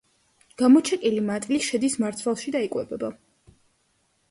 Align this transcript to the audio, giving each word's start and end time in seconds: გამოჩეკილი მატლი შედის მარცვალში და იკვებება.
გამოჩეკილი 0.61 1.21
მატლი 1.27 1.59
შედის 1.67 1.99
მარცვალში 2.05 2.57
და 2.57 2.65
იკვებება. 2.71 3.13